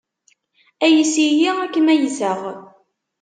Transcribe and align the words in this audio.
Ayes-iyi 0.85 1.49
ad 1.63 1.69
kem-ayseɣ. 1.73 2.39